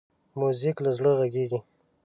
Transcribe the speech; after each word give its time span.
موزیک 0.39 0.77
له 0.85 0.91
زړه 0.97 1.11
غږېږي. 1.19 1.59